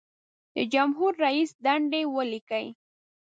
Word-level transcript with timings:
د 0.55 0.57
جمهور 0.73 1.11
رئیس 1.25 1.51
دندې 1.65 2.01
ولیکئ. 2.15 2.67